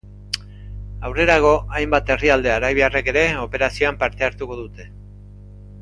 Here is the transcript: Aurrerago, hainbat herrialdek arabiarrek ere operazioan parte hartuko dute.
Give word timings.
Aurrerago, 1.09 1.51
hainbat 1.81 2.09
herrialdek 2.15 2.55
arabiarrek 2.55 3.13
ere 3.15 3.27
operazioan 3.45 4.01
parte 4.05 4.29
hartuko 4.31 4.59
dute. 4.65 4.89